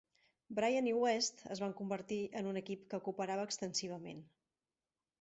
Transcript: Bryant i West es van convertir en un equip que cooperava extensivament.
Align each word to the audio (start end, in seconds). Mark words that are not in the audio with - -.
Bryant 0.59 0.87
i 0.91 0.93
West 1.01 1.43
es 1.57 1.61
van 1.65 1.77
convertir 1.83 2.19
en 2.43 2.51
un 2.55 2.59
equip 2.65 2.91
que 2.95 3.03
cooperava 3.09 3.49
extensivament. 3.53 4.29